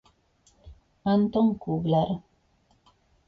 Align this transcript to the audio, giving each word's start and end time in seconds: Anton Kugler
Anton 1.13 1.47
Kugler 1.61 2.09